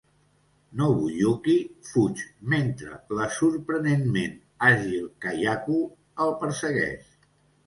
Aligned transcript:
Nobuyuki 0.77 1.57
fuig 1.89 2.23
mentre 2.53 2.97
la 3.19 3.27
sorprenentment 3.35 4.35
àgil 4.71 5.07
Kayako 5.27 5.79
el 6.27 6.35
persegueix. 6.43 7.09